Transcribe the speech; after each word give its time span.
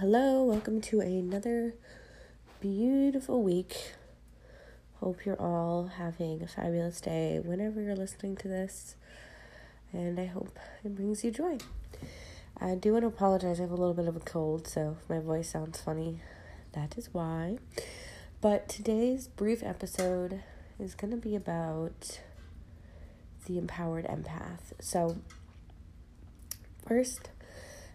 hello. 0.00 0.42
Welcome 0.42 0.80
to 0.80 0.98
another 0.98 1.74
beautiful 2.60 3.44
week. 3.44 3.92
Hope 4.94 5.24
you're 5.24 5.40
all 5.40 5.86
having 5.86 6.42
a 6.42 6.48
fabulous 6.48 7.00
day 7.00 7.38
whenever 7.38 7.80
you're 7.80 7.94
listening 7.94 8.34
to 8.38 8.48
this, 8.48 8.96
and 9.92 10.18
I 10.18 10.26
hope 10.26 10.58
it 10.84 10.96
brings 10.96 11.22
you 11.22 11.30
joy. 11.30 11.58
I 12.60 12.74
do 12.74 12.92
want 12.92 13.04
to 13.04 13.08
apologize. 13.08 13.60
I 13.60 13.62
have 13.62 13.70
a 13.70 13.76
little 13.76 13.94
bit 13.94 14.08
of 14.08 14.16
a 14.16 14.20
cold, 14.20 14.66
so 14.66 14.96
if 15.00 15.08
my 15.08 15.20
voice 15.20 15.50
sounds 15.50 15.80
funny, 15.80 16.20
that 16.72 16.98
is 16.98 17.14
why. 17.14 17.58
But 18.40 18.68
today's 18.68 19.28
brief 19.28 19.62
episode 19.62 20.42
is 20.80 20.96
going 20.96 21.12
to 21.12 21.16
be 21.16 21.36
about 21.36 22.20
the 23.46 23.58
empowered 23.58 24.06
empath. 24.06 24.72
So, 24.80 25.18
first, 26.84 27.30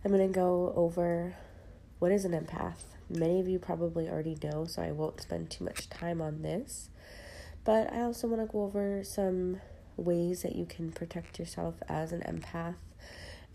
I'm 0.05 0.11
going 0.11 0.25
to 0.25 0.33
go 0.33 0.71
over 0.77 1.35
what 1.99 2.11
is 2.11 2.25
an 2.25 2.31
empath. 2.31 2.81
Many 3.09 3.39
of 3.39 3.47
you 3.47 3.59
probably 3.59 4.09
already 4.09 4.37
know, 4.43 4.65
so 4.65 4.81
I 4.81 4.91
won't 4.91 5.21
spend 5.21 5.49
too 5.49 5.63
much 5.63 5.89
time 5.89 6.21
on 6.21 6.41
this. 6.41 6.89
But 7.63 7.91
I 7.91 8.01
also 8.01 8.27
want 8.27 8.41
to 8.41 8.51
go 8.51 8.63
over 8.63 9.03
some 9.03 9.61
ways 9.97 10.43
that 10.43 10.55
you 10.55 10.65
can 10.65 10.91
protect 10.91 11.39
yourself 11.39 11.75
as 11.87 12.11
an 12.11 12.21
empath. 12.21 12.75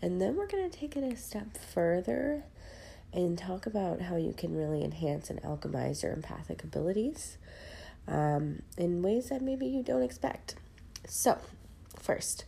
And 0.01 0.21
then 0.21 0.35
we're 0.35 0.47
going 0.47 0.69
to 0.69 0.77
take 0.77 0.95
it 0.95 1.03
a 1.03 1.15
step 1.15 1.57
further 1.57 2.43
and 3.11 3.37
talk 3.37 3.65
about 3.65 4.01
how 4.01 4.17
you 4.17 4.33
can 4.33 4.55
really 4.55 4.83
enhance 4.83 5.29
and 5.29 5.41
alchemize 5.41 6.03
your 6.03 6.11
empathic 6.11 6.63
abilities 6.63 7.37
um, 8.07 8.61
in 8.77 9.01
ways 9.01 9.29
that 9.29 9.41
maybe 9.41 9.65
you 9.65 9.81
don't 9.81 10.03
expect. 10.03 10.55
So, 11.07 11.37
first, 11.97 12.43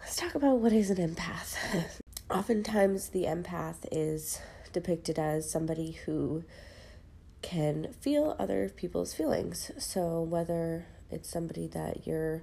let's 0.00 0.16
talk 0.16 0.34
about 0.34 0.58
what 0.58 0.72
is 0.72 0.90
an 0.90 0.98
empath. 0.98 1.56
oftentimes 2.30 3.08
the 3.08 3.24
empath 3.24 3.86
is 3.90 4.40
depicted 4.72 5.18
as 5.18 5.50
somebody 5.50 5.92
who 5.92 6.44
can 7.42 7.92
feel 8.00 8.36
other 8.38 8.68
people's 8.68 9.14
feelings. 9.14 9.70
So, 9.78 10.22
whether 10.22 10.86
it's 11.10 11.30
somebody 11.30 11.66
that 11.68 12.06
you're 12.06 12.42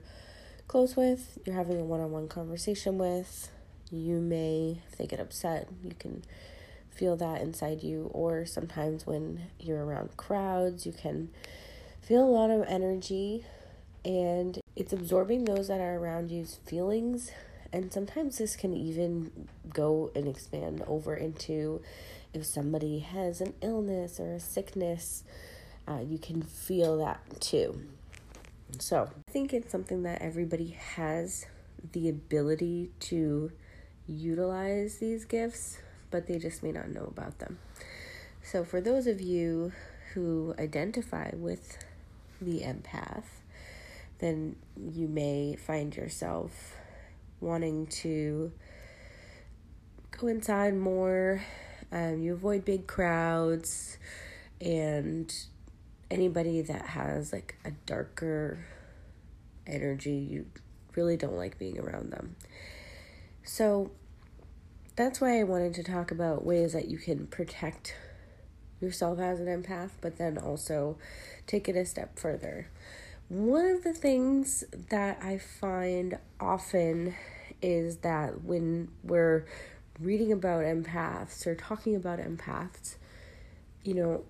close 0.67 0.95
with, 0.95 1.37
you're 1.45 1.55
having 1.55 1.79
a 1.79 1.83
one 1.83 1.99
on 1.99 2.11
one 2.11 2.27
conversation 2.27 2.97
with, 2.97 3.51
you 3.91 4.19
may, 4.19 4.81
if 4.91 4.97
they 4.97 5.05
get 5.05 5.19
upset, 5.19 5.67
you 5.83 5.93
can 5.99 6.23
feel 6.89 7.15
that 7.17 7.41
inside 7.41 7.83
you. 7.83 8.09
Or 8.13 8.45
sometimes 8.45 9.05
when 9.05 9.47
you're 9.59 9.85
around 9.85 10.17
crowds, 10.17 10.85
you 10.85 10.93
can 10.93 11.29
feel 12.01 12.23
a 12.23 12.29
lot 12.29 12.49
of 12.49 12.63
energy 12.67 13.45
and 14.03 14.59
it's 14.75 14.93
absorbing 14.93 15.45
those 15.45 15.67
that 15.67 15.81
are 15.81 15.95
around 15.95 16.29
you's 16.29 16.55
feelings 16.65 17.31
and 17.75 17.91
sometimes 17.91 18.37
this 18.37 18.55
can 18.55 18.73
even 18.73 19.49
go 19.73 20.09
and 20.15 20.29
expand 20.29 20.81
over 20.87 21.13
into 21.13 21.81
if 22.33 22.45
somebody 22.45 22.99
has 22.99 23.41
an 23.41 23.53
illness 23.61 24.17
or 24.17 24.35
a 24.35 24.39
sickness, 24.39 25.25
uh, 25.85 25.99
you 25.99 26.17
can 26.17 26.41
feel 26.41 26.97
that 26.99 27.19
too. 27.41 27.81
So 28.79 29.09
I 29.27 29.29
think 29.29 29.53
it's 29.53 29.73
something 29.73 30.03
that 30.03 30.21
everybody 30.21 30.69
has 30.69 31.47
the 31.91 32.07
ability 32.07 32.91
to 33.01 33.51
utilize 34.07 34.99
these 34.99 35.25
gifts, 35.25 35.77
but 36.11 36.27
they 36.27 36.39
just 36.39 36.63
may 36.63 36.71
not 36.71 36.89
know 36.89 37.11
about 37.11 37.39
them. 37.39 37.59
So 38.41 38.63
for 38.63 38.79
those 38.79 39.05
of 39.05 39.19
you 39.19 39.73
who 40.13 40.55
identify 40.57 41.31
with 41.33 41.77
the 42.39 42.61
empath, 42.61 43.25
then 44.19 44.55
you 44.77 45.09
may 45.09 45.57
find 45.57 45.93
yourself 45.93 46.77
wanting 47.45 47.87
to 47.87 48.51
go 50.11 50.27
inside 50.27 50.75
more. 50.75 51.41
Um, 51.91 52.21
you 52.21 52.33
avoid 52.33 52.65
big 52.65 52.87
crowds 52.87 53.97
and 54.59 55.33
anybody 56.09 56.61
that 56.61 56.85
has 56.87 57.31
like 57.31 57.55
a 57.63 57.71
darker 57.85 58.65
energy, 59.67 60.15
you 60.15 60.45
really 60.95 61.17
don't 61.17 61.35
like 61.35 61.57
being 61.59 61.79
around 61.79 62.11
them. 62.11 62.35
So 63.43 63.91
that's 64.95 65.21
why 65.21 65.39
I 65.39 65.43
wanted 65.43 65.73
to 65.75 65.83
talk 65.83 66.11
about 66.11 66.45
ways 66.45 66.73
that 66.73 66.87
you 66.87 66.97
can 66.97 67.27
protect 67.27 67.95
yourself 68.81 69.19
as 69.19 69.39
an 69.39 69.47
empath, 69.47 69.91
but 70.01 70.17
then 70.17 70.37
also 70.37 70.97
take 71.47 71.69
it 71.69 71.75
a 71.75 71.85
step 71.85 72.17
further. 72.17 72.69
One 73.27 73.65
of 73.65 73.83
the 73.83 73.93
things 73.93 74.63
that 74.89 75.19
I 75.21 75.37
find 75.37 76.17
often 76.39 77.15
is 77.65 77.97
that 77.97 78.43
when 78.43 78.89
we're 79.03 79.43
reading 79.99 80.31
about 80.31 80.63
empaths 80.63 81.47
or 81.47 81.55
talking 81.55 81.95
about 81.95 82.19
empaths, 82.19 82.95
you 83.83 83.95
know, 83.95 84.23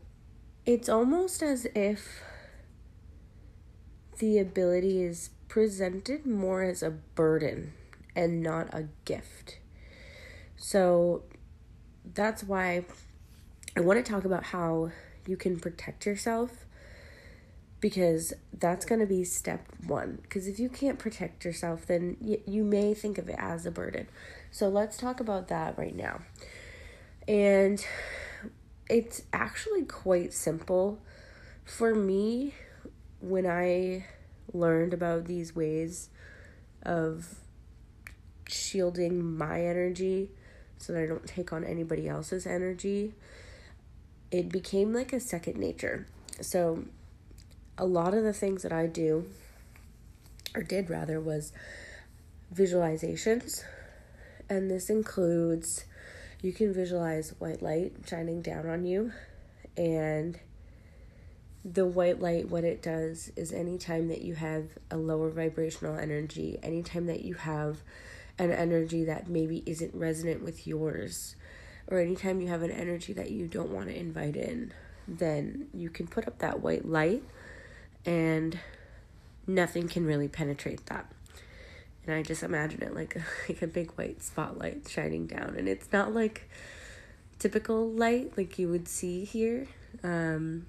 it's 0.65 0.87
almost 0.87 1.43
as 1.43 1.67
if 1.75 2.23
the 4.19 4.39
ability 4.39 5.03
is 5.03 5.31
presented 5.49 6.25
more 6.25 6.63
as 6.63 6.81
a 6.81 6.89
burden 6.89 7.73
and 8.15 8.41
not 8.41 8.73
a 8.73 8.87
gift. 9.03 9.59
So 10.55 11.23
that's 12.13 12.41
why 12.41 12.85
I 13.75 13.81
want 13.81 14.03
to 14.03 14.09
talk 14.09 14.23
about 14.23 14.45
how 14.45 14.91
you 15.27 15.35
can 15.35 15.59
protect 15.59 16.05
yourself 16.05 16.64
because 17.85 18.33
that's 18.51 18.83
going 18.83 18.99
to 18.99 19.05
be 19.05 19.23
step 19.23 19.67
one. 19.85 20.17
Because 20.23 20.47
if 20.47 20.57
you 20.57 20.69
can't 20.69 20.97
protect 20.97 21.45
yourself, 21.45 21.85
then 21.85 22.17
y- 22.19 22.39
you 22.47 22.63
may 22.63 22.95
think 22.95 23.19
of 23.19 23.29
it 23.29 23.35
as 23.37 23.67
a 23.67 23.69
burden. 23.69 24.07
So 24.49 24.69
let's 24.69 24.97
talk 24.97 25.19
about 25.19 25.49
that 25.49 25.77
right 25.77 25.95
now. 25.95 26.21
And 27.27 27.85
it's 28.89 29.21
actually 29.31 29.83
quite 29.83 30.33
simple. 30.33 30.97
For 31.63 31.93
me, 31.93 32.55
when 33.19 33.45
I 33.45 34.07
learned 34.51 34.91
about 34.91 35.25
these 35.25 35.55
ways 35.55 36.09
of 36.81 37.35
shielding 38.47 39.37
my 39.37 39.63
energy 39.63 40.31
so 40.79 40.93
that 40.93 41.03
I 41.03 41.05
don't 41.05 41.27
take 41.27 41.53
on 41.53 41.63
anybody 41.63 42.09
else's 42.09 42.47
energy, 42.47 43.13
it 44.31 44.49
became 44.49 44.91
like 44.91 45.13
a 45.13 45.19
second 45.19 45.59
nature. 45.59 46.07
So 46.41 46.85
a 47.77 47.85
lot 47.85 48.13
of 48.13 48.23
the 48.23 48.33
things 48.33 48.63
that 48.63 48.71
I 48.71 48.87
do, 48.87 49.25
or 50.53 50.63
did 50.63 50.89
rather, 50.89 51.19
was 51.19 51.51
visualizations. 52.53 53.63
And 54.49 54.69
this 54.69 54.89
includes 54.89 55.85
you 56.41 56.53
can 56.53 56.73
visualize 56.73 57.33
white 57.39 57.61
light 57.61 57.93
shining 58.07 58.41
down 58.41 58.69
on 58.69 58.85
you. 58.85 59.11
And 59.75 60.39
the 61.63 61.85
white 61.85 62.21
light, 62.21 62.49
what 62.49 62.63
it 62.63 62.81
does 62.81 63.31
is 63.35 63.51
anytime 63.51 64.07
that 64.09 64.21
you 64.21 64.35
have 64.35 64.65
a 64.91 64.97
lower 64.97 65.29
vibrational 65.29 65.97
energy, 65.97 66.59
anytime 66.61 67.07
that 67.07 67.21
you 67.21 67.33
have 67.33 67.79
an 68.37 68.51
energy 68.51 69.03
that 69.05 69.27
maybe 69.27 69.63
isn't 69.65 69.95
resonant 69.95 70.43
with 70.43 70.67
yours, 70.67 71.35
or 71.87 71.99
anytime 71.99 72.39
you 72.39 72.47
have 72.47 72.61
an 72.61 72.71
energy 72.71 73.13
that 73.13 73.31
you 73.31 73.47
don't 73.47 73.71
want 73.71 73.87
to 73.87 73.97
invite 73.97 74.35
in, 74.35 74.71
then 75.07 75.67
you 75.73 75.89
can 75.89 76.07
put 76.07 76.27
up 76.27 76.37
that 76.39 76.61
white 76.61 76.85
light 76.85 77.23
and 78.05 78.59
nothing 79.47 79.87
can 79.87 80.05
really 80.05 80.27
penetrate 80.27 80.85
that. 80.87 81.11
And 82.05 82.15
I 82.15 82.21
just 82.21 82.43
imagine 82.43 82.83
it 82.83 82.93
like 82.93 83.15
a, 83.15 83.23
like 83.49 83.61
a 83.61 83.67
big 83.67 83.91
white 83.91 84.21
spotlight 84.21 84.87
shining 84.87 85.27
down, 85.27 85.55
and 85.57 85.67
it's 85.67 85.91
not 85.91 86.13
like 86.13 86.49
typical 87.39 87.89
light 87.89 88.37
like 88.37 88.57
you 88.59 88.69
would 88.69 88.87
see 88.87 89.25
here. 89.25 89.67
Um, 90.03 90.65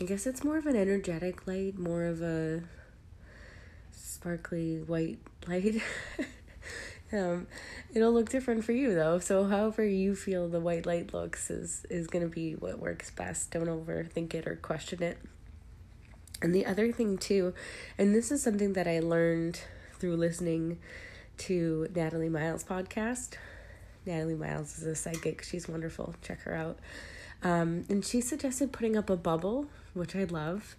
I 0.00 0.04
guess 0.04 0.26
it's 0.26 0.44
more 0.44 0.58
of 0.58 0.66
an 0.66 0.76
energetic 0.76 1.46
light, 1.46 1.78
more 1.78 2.04
of 2.04 2.22
a 2.22 2.62
sparkly 3.92 4.78
white 4.78 5.18
light. 5.46 5.82
um, 7.12 7.46
it'll 7.94 8.12
look 8.12 8.28
different 8.28 8.64
for 8.64 8.72
you 8.72 8.94
though. 8.94 9.18
So 9.18 9.44
however 9.46 9.84
you 9.84 10.14
feel 10.14 10.48
the 10.48 10.60
white 10.60 10.86
light 10.86 11.12
looks 11.12 11.50
is 11.50 11.84
is 11.90 12.06
gonna 12.06 12.28
be 12.28 12.54
what 12.54 12.78
works 12.78 13.10
best. 13.10 13.50
Don't 13.50 13.66
overthink 13.66 14.34
it 14.34 14.46
or 14.46 14.56
question 14.56 15.02
it. 15.02 15.18
And 16.40 16.54
the 16.54 16.66
other 16.66 16.92
thing, 16.92 17.18
too, 17.18 17.52
and 17.96 18.14
this 18.14 18.30
is 18.30 18.42
something 18.42 18.74
that 18.74 18.86
I 18.86 19.00
learned 19.00 19.60
through 19.98 20.16
listening 20.16 20.78
to 21.38 21.88
Natalie 21.94 22.28
Miles' 22.28 22.64
podcast. 22.64 23.34
Natalie 24.06 24.34
Miles 24.34 24.78
is 24.78 24.84
a 24.84 24.94
psychic, 24.94 25.42
she's 25.42 25.68
wonderful. 25.68 26.14
Check 26.22 26.40
her 26.42 26.54
out. 26.54 26.78
Um, 27.42 27.84
and 27.88 28.04
she 28.04 28.20
suggested 28.20 28.72
putting 28.72 28.96
up 28.96 29.10
a 29.10 29.16
bubble, 29.16 29.66
which 29.94 30.16
I 30.16 30.24
love. 30.24 30.76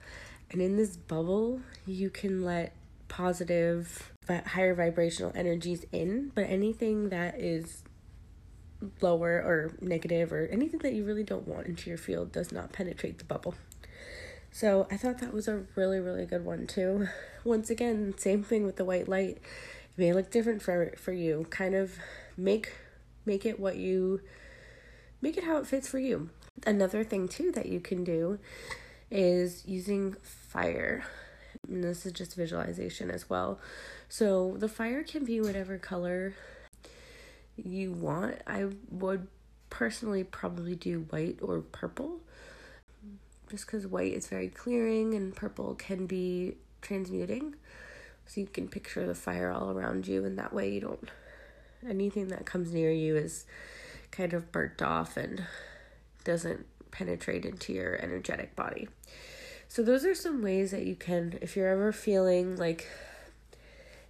And 0.51 0.61
in 0.61 0.77
this 0.77 0.97
bubble, 0.97 1.61
you 1.85 2.09
can 2.09 2.43
let 2.43 2.73
positive, 3.07 4.11
higher 4.27 4.73
vibrational 4.73 5.31
energies 5.35 5.85
in, 5.91 6.31
but 6.35 6.45
anything 6.45 7.09
that 7.09 7.39
is 7.39 7.83
lower 9.01 9.41
or 9.43 9.73
negative 9.81 10.31
or 10.31 10.47
anything 10.47 10.79
that 10.79 10.93
you 10.93 11.03
really 11.03 11.23
don't 11.23 11.47
want 11.47 11.67
into 11.67 11.89
your 11.89 11.97
field 11.97 12.31
does 12.31 12.51
not 12.51 12.71
penetrate 12.71 13.17
the 13.17 13.25
bubble. 13.25 13.55
So 14.51 14.87
I 14.91 14.97
thought 14.97 15.19
that 15.19 15.33
was 15.33 15.47
a 15.47 15.63
really, 15.75 15.99
really 15.99 16.25
good 16.25 16.43
one 16.43 16.67
too. 16.67 17.07
Once 17.43 17.69
again, 17.69 18.13
same 18.17 18.43
thing 18.43 18.65
with 18.65 18.75
the 18.75 18.85
white 18.85 19.07
light. 19.07 19.37
It 19.37 19.97
may 19.97 20.13
look 20.13 20.31
different 20.31 20.61
for 20.61 20.93
for 20.97 21.13
you. 21.13 21.45
Kind 21.49 21.75
of 21.75 21.97
make 22.37 22.73
make 23.25 23.45
it 23.45 23.59
what 23.59 23.77
you 23.77 24.21
make 25.21 25.37
it 25.37 25.43
how 25.43 25.57
it 25.57 25.67
fits 25.67 25.87
for 25.87 25.99
you. 25.99 26.29
Another 26.65 27.03
thing, 27.03 27.27
too, 27.27 27.51
that 27.53 27.67
you 27.67 27.79
can 27.79 28.03
do 28.03 28.39
is 29.09 29.65
using 29.65 30.15
fire. 30.21 31.05
And 31.67 31.83
this 31.83 32.05
is 32.05 32.11
just 32.11 32.35
visualization 32.35 33.09
as 33.09 33.29
well. 33.29 33.59
So 34.07 34.55
the 34.57 34.67
fire 34.67 35.03
can 35.03 35.25
be 35.25 35.41
whatever 35.41 35.77
color 35.77 36.33
you 37.55 37.91
want. 37.91 38.37
I 38.47 38.67
would 38.89 39.27
personally 39.69 40.23
probably 40.23 40.75
do 40.75 41.05
white 41.09 41.39
or 41.41 41.61
purple 41.61 42.21
just 43.49 43.65
because 43.65 43.87
white 43.87 44.13
is 44.13 44.27
very 44.27 44.47
clearing 44.47 45.13
and 45.13 45.35
purple 45.35 45.75
can 45.75 46.05
be 46.05 46.55
transmuting. 46.81 47.55
So 48.25 48.41
you 48.41 48.47
can 48.47 48.67
picture 48.67 49.07
the 49.07 49.15
fire 49.15 49.51
all 49.51 49.71
around 49.71 50.07
you, 50.07 50.23
and 50.23 50.37
that 50.37 50.53
way 50.53 50.71
you 50.71 50.81
don't, 50.81 51.09
anything 51.87 52.27
that 52.27 52.45
comes 52.45 52.71
near 52.71 52.91
you 52.91 53.15
is 53.15 53.45
kind 54.11 54.33
of 54.33 54.51
burnt 54.51 54.81
off 54.81 55.17
and 55.17 55.45
doesn't 56.23 56.65
penetrate 56.91 57.45
into 57.45 57.73
your 57.73 57.95
energetic 57.95 58.55
body. 58.55 58.87
So, 59.67 59.83
those 59.83 60.05
are 60.05 60.15
some 60.15 60.41
ways 60.41 60.71
that 60.71 60.85
you 60.85 60.95
can, 60.95 61.37
if 61.41 61.55
you're 61.55 61.69
ever 61.69 61.91
feeling 61.91 62.55
like 62.55 62.87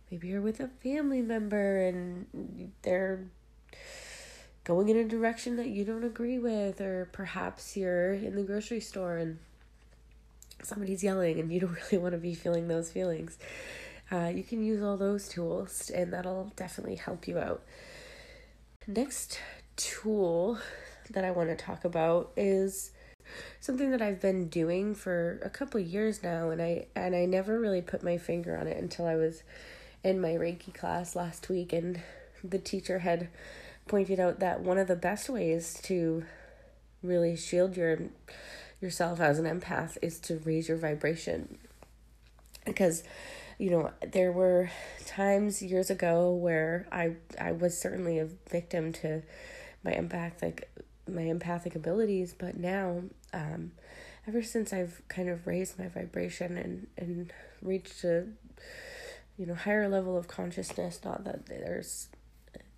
maybe 0.09 0.29
you're 0.29 0.41
with 0.41 0.59
a 0.59 0.67
family 0.67 1.21
member 1.21 1.85
and 1.85 2.71
they're 2.81 3.25
going 4.69 4.87
in 4.87 4.97
a 4.97 5.03
direction 5.03 5.55
that 5.55 5.69
you 5.69 5.83
don't 5.83 6.03
agree 6.03 6.37
with, 6.37 6.79
or 6.79 7.09
perhaps 7.11 7.75
you're 7.75 8.13
in 8.13 8.35
the 8.35 8.43
grocery 8.43 8.79
store 8.79 9.17
and 9.17 9.39
somebody's 10.61 11.03
yelling 11.03 11.39
and 11.39 11.51
you 11.51 11.59
don't 11.59 11.75
really 11.91 11.97
want 11.97 12.13
to 12.13 12.19
be 12.19 12.35
feeling 12.35 12.67
those 12.67 12.91
feelings. 12.91 13.39
Uh, 14.11 14.31
you 14.33 14.43
can 14.43 14.63
use 14.63 14.83
all 14.83 14.95
those 14.95 15.27
tools 15.27 15.89
and 15.89 16.13
that'll 16.13 16.53
definitely 16.55 16.97
help 16.97 17.27
you 17.27 17.39
out. 17.39 17.63
Next 18.85 19.39
tool 19.75 20.59
that 21.09 21.25
I 21.25 21.31
want 21.31 21.49
to 21.49 21.55
talk 21.55 21.83
about 21.83 22.31
is 22.37 22.91
something 23.59 23.89
that 23.89 24.03
I've 24.03 24.21
been 24.21 24.49
doing 24.49 24.93
for 24.93 25.39
a 25.43 25.49
couple 25.49 25.79
years 25.79 26.21
now 26.21 26.51
and 26.51 26.61
I 26.61 26.85
and 26.95 27.15
I 27.15 27.25
never 27.25 27.59
really 27.59 27.81
put 27.81 28.03
my 28.03 28.19
finger 28.19 28.55
on 28.55 28.67
it 28.67 28.77
until 28.77 29.07
I 29.07 29.15
was 29.15 29.41
in 30.03 30.21
my 30.21 30.29
Reiki 30.29 30.73
class 30.73 31.15
last 31.15 31.49
week 31.49 31.73
and 31.73 32.01
the 32.43 32.59
teacher 32.59 32.99
had 32.99 33.29
pointed 33.89 34.19
out 34.19 34.39
that 34.39 34.61
one 34.61 34.77
of 34.77 34.87
the 34.87 34.95
best 34.95 35.29
ways 35.29 35.79
to 35.83 36.23
really 37.03 37.35
shield 37.35 37.75
your 37.75 37.99
yourself 38.79 39.19
as 39.19 39.37
an 39.39 39.45
empath 39.45 39.97
is 40.01 40.19
to 40.21 40.37
raise 40.45 40.69
your 40.69 40.77
vibration. 40.77 41.57
Because 42.65 43.03
you 43.57 43.69
know 43.69 43.91
there 44.13 44.31
were 44.31 44.71
times 45.05 45.61
years 45.61 45.89
ago 45.89 46.31
where 46.31 46.87
I 46.91 47.15
I 47.39 47.51
was 47.51 47.77
certainly 47.77 48.19
a 48.19 48.29
victim 48.49 48.93
to 48.93 49.23
my 49.83 49.91
empathic 49.91 50.69
my 51.07 51.23
empathic 51.23 51.75
abilities 51.75 52.33
but 52.37 52.55
now 52.57 53.01
um, 53.33 53.71
ever 54.29 54.43
since 54.43 54.71
I've 54.71 55.01
kind 55.07 55.27
of 55.27 55.47
raised 55.47 55.79
my 55.79 55.87
vibration 55.87 56.57
and, 56.57 56.87
and 56.97 57.33
reached 57.61 58.03
a 58.03 58.25
you 59.37 59.45
know 59.45 59.55
higher 59.55 59.89
level 59.89 60.17
of 60.17 60.27
consciousness, 60.27 60.99
not 61.03 61.23
that 61.23 61.47
there's 61.47 62.09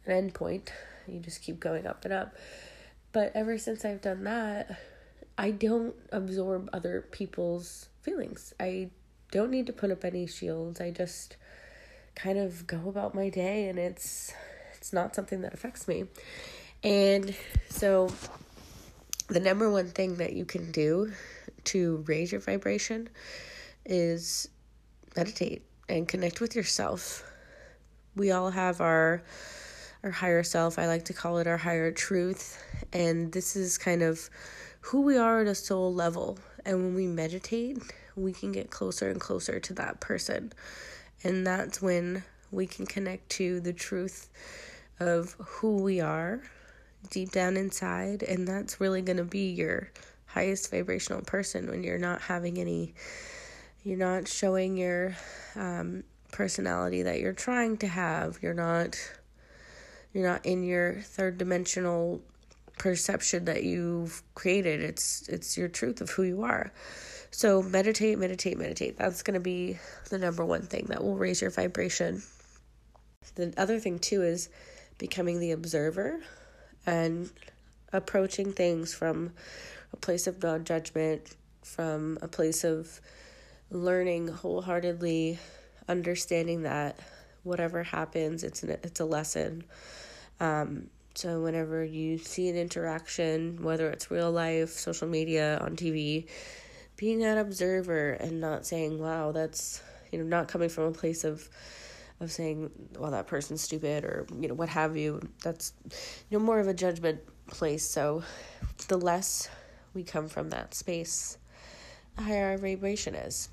an 0.05 0.13
end 0.13 0.33
point, 0.33 0.71
you 1.07 1.19
just 1.19 1.41
keep 1.41 1.59
going 1.59 1.87
up 1.87 2.05
and 2.05 2.13
up. 2.13 2.35
But 3.11 3.31
ever 3.35 3.57
since 3.57 3.83
I've 3.83 4.01
done 4.01 4.23
that, 4.23 4.79
I 5.37 5.51
don't 5.51 5.95
absorb 6.11 6.69
other 6.73 7.05
people's 7.11 7.89
feelings. 8.01 8.53
I 8.59 8.89
don't 9.31 9.51
need 9.51 9.67
to 9.67 9.73
put 9.73 9.91
up 9.91 10.05
any 10.05 10.27
shields. 10.27 10.79
I 10.79 10.91
just 10.91 11.37
kind 12.15 12.37
of 12.37 12.67
go 12.67 12.89
about 12.89 13.15
my 13.15 13.29
day 13.29 13.69
and 13.69 13.79
it's 13.79 14.33
it's 14.75 14.91
not 14.91 15.15
something 15.15 15.41
that 15.41 15.53
affects 15.53 15.87
me. 15.87 16.05
And 16.83 17.35
so 17.69 18.11
the 19.27 19.39
number 19.39 19.69
one 19.69 19.87
thing 19.87 20.15
that 20.15 20.33
you 20.33 20.45
can 20.45 20.71
do 20.71 21.11
to 21.65 22.03
raise 22.07 22.31
your 22.31 22.41
vibration 22.41 23.09
is 23.85 24.49
meditate 25.15 25.63
and 25.87 26.07
connect 26.07 26.41
with 26.41 26.55
yourself. 26.55 27.23
We 28.15 28.31
all 28.31 28.49
have 28.49 28.81
our 28.81 29.23
our 30.03 30.11
higher 30.11 30.43
self. 30.43 30.79
I 30.79 30.87
like 30.87 31.05
to 31.05 31.13
call 31.13 31.37
it 31.37 31.47
our 31.47 31.57
higher 31.57 31.91
truth, 31.91 32.63
and 32.93 33.31
this 33.31 33.55
is 33.55 33.77
kind 33.77 34.01
of 34.01 34.29
who 34.81 35.01
we 35.01 35.17
are 35.17 35.41
at 35.41 35.47
a 35.47 35.55
soul 35.55 35.93
level. 35.93 36.39
And 36.65 36.77
when 36.77 36.95
we 36.95 37.07
meditate, 37.07 37.79
we 38.15 38.33
can 38.33 38.51
get 38.51 38.69
closer 38.69 39.09
and 39.09 39.19
closer 39.19 39.59
to 39.59 39.73
that 39.75 39.99
person. 39.99 40.53
And 41.23 41.45
that's 41.45 41.81
when 41.81 42.23
we 42.51 42.67
can 42.67 42.85
connect 42.85 43.29
to 43.29 43.59
the 43.59 43.73
truth 43.73 44.29
of 44.99 45.35
who 45.39 45.77
we 45.77 45.99
are 46.01 46.41
deep 47.09 47.31
down 47.31 47.57
inside 47.57 48.21
and 48.21 48.47
that's 48.47 48.79
really 48.79 49.01
going 49.01 49.17
to 49.17 49.23
be 49.23 49.49
your 49.51 49.89
highest 50.27 50.69
vibrational 50.69 51.21
person 51.21 51.67
when 51.67 51.83
you're 51.83 51.97
not 51.97 52.21
having 52.21 52.59
any 52.59 52.93
you're 53.83 53.97
not 53.97 54.27
showing 54.27 54.77
your 54.77 55.15
um, 55.55 56.03
personality 56.31 57.01
that 57.01 57.19
you're 57.19 57.33
trying 57.33 57.75
to 57.75 57.87
have 57.87 58.37
you're 58.41 58.53
not 58.53 58.95
you're 60.13 60.27
not 60.27 60.45
in 60.45 60.63
your 60.63 61.01
third 61.01 61.37
dimensional 61.37 62.21
perception 62.77 63.45
that 63.45 63.63
you've 63.63 64.23
created. 64.35 64.81
It's 64.81 65.27
it's 65.29 65.57
your 65.57 65.67
truth 65.67 66.01
of 66.01 66.09
who 66.09 66.23
you 66.23 66.43
are. 66.43 66.71
So 67.31 67.61
meditate 67.61 68.17
meditate 68.17 68.57
meditate. 68.57 68.97
That's 68.97 69.23
going 69.23 69.35
to 69.35 69.39
be 69.39 69.77
the 70.09 70.17
number 70.17 70.43
one 70.43 70.63
thing 70.63 70.85
that 70.89 71.03
will 71.03 71.15
raise 71.15 71.41
your 71.41 71.51
vibration. 71.51 72.23
The 73.35 73.53
other 73.57 73.79
thing 73.79 73.99
too 73.99 74.23
is 74.23 74.49
becoming 74.97 75.39
the 75.39 75.51
observer 75.51 76.19
and 76.85 77.29
approaching 77.93 78.51
things 78.51 78.93
from 78.93 79.31
a 79.93 79.97
place 79.97 80.27
of 80.27 80.41
non 80.41 80.65
judgment, 80.65 81.35
from 81.63 82.17
a 82.21 82.27
place 82.27 82.63
of 82.63 82.99
learning 83.69 84.27
wholeheartedly, 84.27 85.39
understanding 85.87 86.63
that 86.63 86.97
whatever 87.43 87.83
happens, 87.83 88.43
it's 88.43 88.63
an, 88.63 88.71
it's 88.83 88.99
a 88.99 89.05
lesson. 89.05 89.63
Um, 90.39 90.87
so 91.15 91.41
whenever 91.41 91.83
you 91.83 92.17
see 92.17 92.49
an 92.49 92.55
interaction, 92.55 93.61
whether 93.61 93.89
it's 93.89 94.09
real 94.09 94.31
life, 94.31 94.69
social 94.69 95.07
media, 95.07 95.57
on 95.61 95.75
TV, 95.75 96.27
being 96.95 97.19
that 97.19 97.37
observer 97.37 98.11
and 98.11 98.39
not 98.39 98.65
saying, 98.65 98.99
"Wow, 98.99 99.31
that's," 99.31 99.81
you 100.11 100.19
know, 100.19 100.25
not 100.25 100.47
coming 100.47 100.69
from 100.69 100.85
a 100.85 100.91
place 100.91 101.23
of 101.23 101.49
of 102.21 102.31
saying, 102.31 102.69
well, 102.97 103.11
that 103.11 103.27
person's 103.27 103.61
stupid 103.61 104.05
or, 104.05 104.27
you 104.39 104.47
know, 104.47 104.53
what 104.53 104.69
have 104.69 104.95
you. 104.95 105.19
That's, 105.43 105.73
you 106.29 106.37
know, 106.37 106.45
more 106.45 106.59
of 106.59 106.67
a 106.67 106.73
judgment 106.73 107.19
place. 107.47 107.83
So 107.83 108.23
the 108.87 108.97
less 108.97 109.49
we 109.93 110.03
come 110.03 110.29
from 110.29 110.51
that 110.51 110.73
space, 110.75 111.37
the 112.15 112.23
higher 112.23 112.51
our 112.51 112.57
vibration 112.57 113.15
is. 113.15 113.49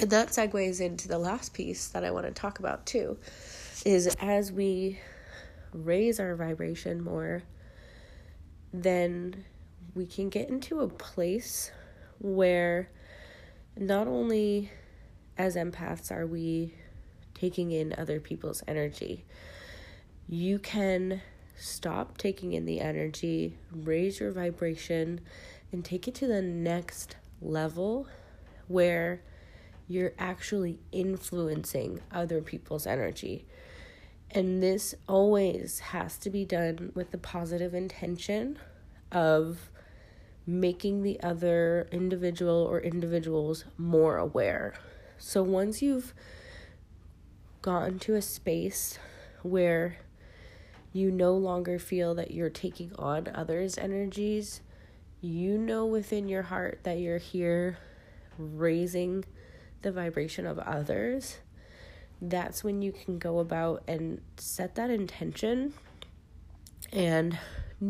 And 0.00 0.10
that 0.10 0.28
segues 0.28 0.80
into 0.80 1.08
the 1.08 1.18
last 1.18 1.54
piece 1.54 1.88
that 1.88 2.04
I 2.04 2.10
want 2.10 2.26
to 2.26 2.32
talk 2.32 2.58
about 2.58 2.86
too, 2.86 3.18
is 3.84 4.06
as 4.20 4.50
we 4.50 4.98
raise 5.72 6.18
our 6.18 6.34
vibration 6.34 7.02
more, 7.02 7.42
then 8.72 9.44
we 9.94 10.06
can 10.06 10.28
get 10.28 10.48
into 10.48 10.80
a 10.80 10.88
place 10.88 11.70
where 12.18 12.88
not 13.76 14.06
only 14.06 14.70
as 15.36 15.56
empaths 15.56 16.10
are 16.10 16.26
we 16.26 16.74
taking 17.34 17.72
in 17.72 17.94
other 17.98 18.20
people's 18.20 18.62
energy. 18.68 19.24
You 20.28 20.58
can 20.58 21.20
stop 21.56 22.18
taking 22.18 22.52
in 22.52 22.64
the 22.64 22.80
energy, 22.80 23.56
raise 23.72 24.20
your 24.20 24.30
vibration, 24.30 25.20
and 25.70 25.84
take 25.84 26.06
it 26.06 26.14
to 26.16 26.26
the 26.26 26.42
next 26.42 27.16
level 27.40 28.06
where 28.68 29.22
you're 29.92 30.14
actually 30.18 30.78
influencing 30.90 32.00
other 32.10 32.40
people's 32.40 32.86
energy. 32.86 33.44
And 34.30 34.62
this 34.62 34.94
always 35.06 35.80
has 35.80 36.16
to 36.18 36.30
be 36.30 36.46
done 36.46 36.92
with 36.94 37.10
the 37.10 37.18
positive 37.18 37.74
intention 37.74 38.58
of 39.10 39.70
making 40.46 41.02
the 41.02 41.20
other 41.22 41.88
individual 41.92 42.66
or 42.68 42.80
individuals 42.80 43.66
more 43.76 44.16
aware. 44.16 44.72
So 45.18 45.42
once 45.42 45.82
you've 45.82 46.14
gotten 47.60 47.98
to 48.00 48.14
a 48.14 48.22
space 48.22 48.98
where 49.42 49.98
you 50.94 51.10
no 51.10 51.34
longer 51.34 51.78
feel 51.78 52.14
that 52.14 52.30
you're 52.30 52.50
taking 52.50 52.92
on 52.98 53.28
others' 53.34 53.76
energies, 53.76 54.62
you 55.20 55.58
know 55.58 55.84
within 55.84 56.28
your 56.28 56.42
heart 56.42 56.80
that 56.84 56.98
you're 56.98 57.18
here 57.18 57.76
raising 58.38 59.24
the 59.82 59.92
vibration 59.92 60.46
of 60.46 60.58
others, 60.58 61.38
that's 62.20 62.62
when 62.62 62.82
you 62.82 62.92
can 62.92 63.18
go 63.18 63.38
about 63.38 63.82
and 63.88 64.20
set 64.36 64.74
that 64.76 64.90
intention 64.90 65.72
and 66.92 67.38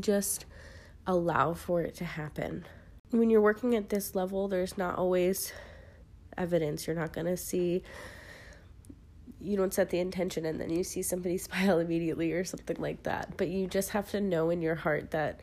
just 0.01 0.47
allow 1.07 1.55
for 1.55 1.83
it 1.83 1.95
to 1.97 2.05
happen. 2.05 2.65
When 3.11 3.29
you're 3.29 3.41
working 3.41 3.75
at 3.75 3.91
this 3.91 4.15
level, 4.15 4.49
there's 4.49 4.79
not 4.79 4.97
always 4.97 5.53
evidence. 6.37 6.87
You're 6.87 6.97
not 6.97 7.13
going 7.13 7.27
to 7.27 7.37
see 7.37 7.83
you 9.43 9.57
don't 9.57 9.75
set 9.75 9.91
the 9.91 9.99
intention 9.99 10.47
and 10.47 10.61
then 10.61 10.71
you 10.71 10.85
see 10.85 11.03
somebody 11.03 11.37
smile 11.39 11.81
immediately 11.81 12.33
or 12.33 12.45
something 12.45 12.77
like 12.79 13.03
that. 13.03 13.37
But 13.37 13.49
you 13.49 13.67
just 13.67 13.91
have 13.91 14.11
to 14.13 14.21
know 14.21 14.51
in 14.51 14.63
your 14.63 14.77
heart 14.77 15.11
that 15.11 15.41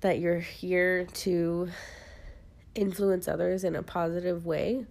that 0.00 0.20
you're 0.20 0.38
here 0.38 1.06
to 1.06 1.68
influence 2.74 3.26
others 3.26 3.64
in 3.64 3.74
a 3.74 3.82
positive 3.82 4.46
way. 4.46 4.86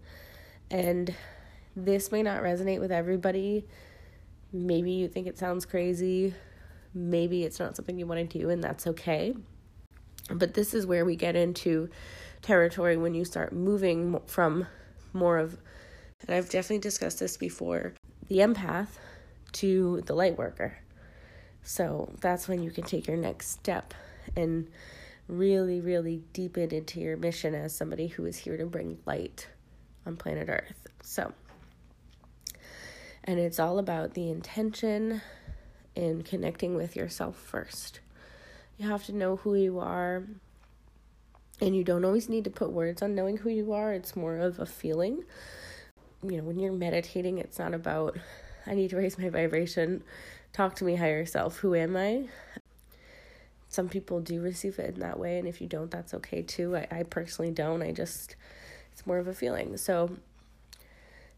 And 0.69 1.13
this 1.75 2.11
may 2.11 2.23
not 2.23 2.41
resonate 2.41 2.79
with 2.79 2.91
everybody. 2.91 3.65
Maybe 4.51 4.91
you 4.91 5.07
think 5.07 5.27
it 5.27 5.37
sounds 5.37 5.65
crazy. 5.65 6.33
Maybe 6.93 7.43
it's 7.43 7.59
not 7.59 7.75
something 7.75 7.99
you 7.99 8.07
want 8.07 8.29
to 8.29 8.39
do, 8.39 8.49
and 8.49 8.63
that's 8.63 8.87
okay. 8.87 9.35
But 10.29 10.53
this 10.53 10.73
is 10.73 10.85
where 10.85 11.05
we 11.05 11.15
get 11.15 11.35
into 11.35 11.89
territory 12.41 12.97
when 12.97 13.13
you 13.13 13.23
start 13.25 13.53
moving 13.53 14.19
from 14.25 14.67
more 15.13 15.37
of, 15.37 15.57
and 16.21 16.35
I've 16.35 16.49
definitely 16.49 16.79
discussed 16.79 17.19
this 17.19 17.37
before, 17.37 17.93
the 18.27 18.39
empath 18.39 18.89
to 19.53 20.01
the 20.05 20.15
light 20.15 20.37
worker. 20.37 20.77
So 21.61 22.13
that's 22.21 22.47
when 22.47 22.63
you 22.63 22.71
can 22.71 22.83
take 22.83 23.07
your 23.07 23.17
next 23.17 23.49
step 23.49 23.93
and 24.35 24.69
really, 25.27 25.81
really 25.81 26.23
deepen 26.33 26.73
into 26.73 26.99
your 26.99 27.17
mission 27.17 27.53
as 27.53 27.75
somebody 27.75 28.07
who 28.07 28.25
is 28.25 28.37
here 28.37 28.57
to 28.57 28.65
bring 28.65 28.99
light 29.05 29.47
on 30.07 30.15
planet 30.15 30.49
Earth. 30.49 30.87
So, 31.03 31.33
and 33.23 33.39
it's 33.39 33.59
all 33.59 33.77
about 33.77 34.13
the 34.13 34.29
intention 34.29 35.21
in 35.95 36.23
connecting 36.23 36.75
with 36.75 36.95
yourself 36.95 37.35
first. 37.35 37.99
You 38.77 38.87
have 38.87 39.05
to 39.05 39.11
know 39.13 39.35
who 39.35 39.55
you 39.55 39.79
are, 39.79 40.23
and 41.59 41.75
you 41.75 41.83
don't 41.83 42.05
always 42.05 42.29
need 42.29 42.45
to 42.45 42.49
put 42.49 42.71
words 42.71 43.01
on 43.01 43.15
knowing 43.15 43.37
who 43.37 43.49
you 43.49 43.73
are, 43.73 43.93
it's 43.93 44.15
more 44.15 44.37
of 44.37 44.59
a 44.59 44.65
feeling. 44.65 45.23
You 46.23 46.37
know, 46.37 46.43
when 46.43 46.59
you're 46.59 46.71
meditating, 46.71 47.37
it's 47.37 47.59
not 47.59 47.73
about, 47.73 48.17
I 48.65 48.75
need 48.75 48.91
to 48.91 48.97
raise 48.97 49.17
my 49.17 49.29
vibration. 49.29 50.03
Talk 50.53 50.75
to 50.75 50.85
me, 50.85 50.95
higher 50.95 51.25
self. 51.25 51.57
Who 51.57 51.75
am 51.75 51.97
I? 51.97 52.27
Some 53.69 53.89
people 53.89 54.21
do 54.21 54.41
receive 54.41 54.79
it 54.79 54.95
in 54.95 54.99
that 55.01 55.19
way, 55.19 55.37
and 55.37 55.47
if 55.47 55.59
you 55.59 55.67
don't, 55.67 55.91
that's 55.91 56.13
okay 56.13 56.41
too. 56.41 56.77
I, 56.77 56.87
I 56.89 57.03
personally 57.03 57.51
don't. 57.51 57.81
I 57.81 57.91
just, 57.91 58.35
it's 58.97 59.05
more 59.05 59.19
of 59.19 59.27
a 59.27 59.33
feeling. 59.33 59.77
So, 59.77 60.09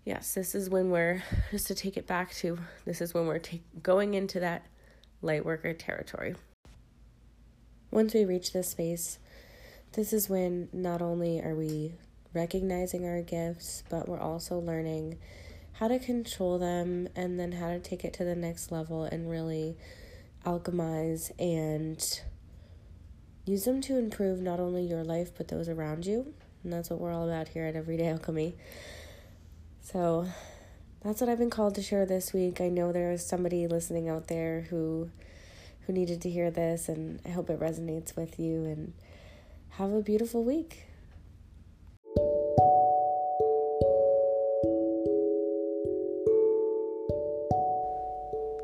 yes, 0.06 0.34
this 0.34 0.56
is 0.56 0.70
when 0.70 0.92
we're, 0.92 1.22
just 1.52 1.68
to 1.68 1.76
take 1.76 1.98
it 1.98 2.08
back 2.08 2.34
to, 2.36 2.58
this 2.86 3.02
is 3.02 3.14
when 3.14 3.28
we're 3.28 3.40
take, 3.40 3.64
going 3.84 4.14
into 4.14 4.40
that 4.40 4.66
light 5.22 5.44
worker 5.44 5.74
territory. 5.74 6.36
Once 7.92 8.14
we 8.14 8.24
reach 8.24 8.54
this 8.54 8.70
space, 8.70 9.20
this 9.92 10.14
is 10.14 10.30
when 10.30 10.70
not 10.72 11.02
only 11.02 11.42
are 11.42 11.54
we 11.54 11.96
recognizing 12.34 13.06
our 13.06 13.22
gifts, 13.22 13.84
but 13.90 14.08
we're 14.08 14.22
also 14.22 14.58
learning 14.58 15.18
how 15.74 15.90
to 15.90 16.00
control 16.00 16.60
them 16.60 17.10
and 17.14 17.38
then 17.38 17.52
how 17.52 17.68
to 17.68 17.80
take 17.82 18.06
it 18.06 18.14
to 18.14 18.24
the 18.24 18.36
next 18.36 18.72
level 18.72 19.04
and 19.04 19.30
really 19.30 19.76
alchemize 20.46 21.30
and 21.38 22.22
use 23.44 23.66
them 23.66 23.82
to 23.82 23.98
improve 23.98 24.40
not 24.40 24.62
only 24.62 24.84
your 24.84 25.04
life 25.04 25.32
but 25.36 25.50
those 25.50 25.68
around 25.68 26.06
you. 26.06 26.34
And 26.64 26.74
that's 26.74 26.90
what 26.90 27.00
we're 27.00 27.14
all 27.14 27.28
about 27.28 27.50
here 27.50 27.66
at 27.66 27.76
Everyday 27.76 28.10
Alchemy. 28.10 28.56
So 29.82 30.28
that's 31.04 31.22
what 31.22 31.30
I've 31.30 31.40
been 31.40 31.50
called 31.50 31.76
to 31.76 31.82
share 31.82 32.06
this 32.06 32.34
week. 32.34 32.60
I 32.60 32.70
know 32.70 32.92
there 32.92 33.12
is 33.12 33.26
somebody 33.26 33.68
listening 33.68 34.10
out 34.10 34.28
there 34.28 34.68
who 34.70 35.10
who 35.88 35.94
needed 35.94 36.22
to 36.22 36.30
hear 36.30 36.52
this 36.52 36.88
and 36.88 37.20
I 37.26 37.30
hope 37.30 37.50
it 37.50 37.60
resonates 37.60 38.16
with 38.16 38.40
you 38.40 38.64
and 38.66 38.94
have 39.72 39.92
a 39.92 40.02
beautiful 40.02 40.44
week. 40.44 40.86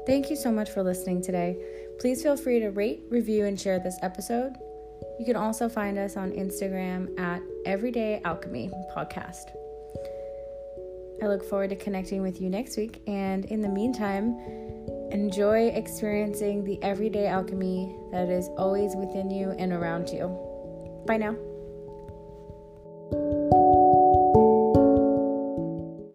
Thank 0.05 0.29
you 0.29 0.35
so 0.35 0.51
much 0.51 0.69
for 0.69 0.83
listening 0.83 1.23
today. 1.23 1.57
Please 1.99 2.21
feel 2.21 2.37
free 2.37 2.59
to 2.59 2.69
rate, 2.69 3.05
review, 3.09 3.45
and 3.45 3.59
share 3.59 3.79
this 3.79 3.97
episode. 4.03 4.57
You 5.19 5.25
can 5.25 5.35
also 5.35 5.69
find 5.69 5.97
us 5.97 6.17
on 6.17 6.31
Instagram 6.31 7.17
at 7.19 7.41
Everyday 7.65 8.21
Alchemy 8.23 8.69
Podcast. 8.95 9.55
I 11.23 11.27
look 11.27 11.43
forward 11.43 11.69
to 11.69 11.75
connecting 11.75 12.21
with 12.21 12.41
you 12.41 12.49
next 12.49 12.77
week, 12.77 13.01
and 13.07 13.45
in 13.45 13.61
the 13.61 13.69
meantime, 13.69 14.37
enjoy 15.11 15.67
experiencing 15.69 16.63
the 16.63 16.81
everyday 16.83 17.27
alchemy 17.27 17.95
that 18.11 18.29
is 18.29 18.49
always 18.57 18.95
within 18.95 19.31
you 19.31 19.51
and 19.51 19.71
around 19.71 20.09
you. 20.09 20.27
Bye 21.05 21.17
now. 21.17 21.35